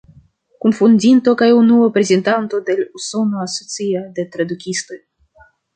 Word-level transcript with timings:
Kunfondinto 0.65 1.33
kaj 1.41 1.49
unua 1.57 1.91
prezidanto 1.99 2.63
de 2.71 2.79
l' 2.81 2.89
Usona 3.01 3.45
Asocio 3.47 4.05
de 4.19 4.31
Tradukistoj. 4.37 5.03